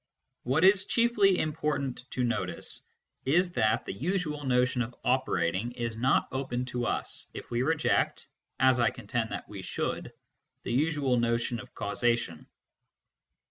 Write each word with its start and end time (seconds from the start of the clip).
What 0.41 0.63
is 0.63 0.85
chiefly 0.87 1.37
im 1.37 1.53
portant 1.53 2.09
to 2.09 2.23
notice 2.23 2.81
is 3.23 3.51
that 3.51 3.85
the 3.85 3.93
usual 3.93 4.43
notion 4.45 4.81
of" 4.81 4.95
operating" 5.03 5.71
is 5.73 5.95
not 5.95 6.27
open 6.31 6.65
to 6.73 6.87
us 6.87 7.29
if 7.35 7.51
we 7.51 7.61
reject, 7.61 8.27
as 8.59 8.79
I 8.79 8.89
contend 8.89 9.29
that 9.29 9.47
we 9.47 9.61
should, 9.61 10.11
the 10.63 10.73
usual 10.73 11.17
notion 11.19 11.59
of 11.59 11.75
causation. 11.75 12.47